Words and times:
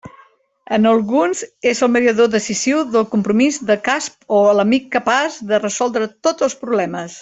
En 0.77 0.87
alguns 0.91 1.43
és 1.71 1.81
el 1.87 1.91
mediador 1.97 2.31
decisiu 2.37 2.81
del 2.97 3.07
Compromís 3.13 3.63
de 3.71 3.79
Casp 3.91 4.29
o 4.41 4.43
l'amic 4.61 4.93
capaç 4.99 5.41
de 5.53 5.65
resoldre 5.69 6.13
tots 6.31 6.49
els 6.51 6.63
problemes. 6.65 7.19